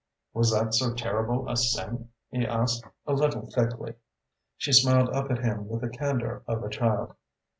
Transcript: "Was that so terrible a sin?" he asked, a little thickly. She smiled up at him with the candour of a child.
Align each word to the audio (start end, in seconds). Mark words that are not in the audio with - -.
"Was 0.33 0.51
that 0.51 0.73
so 0.73 0.95
terrible 0.95 1.47
a 1.47 1.55
sin?" 1.55 2.09
he 2.31 2.43
asked, 2.43 2.83
a 3.05 3.13
little 3.13 3.45
thickly. 3.51 3.93
She 4.57 4.73
smiled 4.73 5.09
up 5.09 5.29
at 5.29 5.43
him 5.43 5.67
with 5.69 5.81
the 5.81 5.89
candour 5.89 6.41
of 6.47 6.63
a 6.63 6.69
child. 6.71 7.13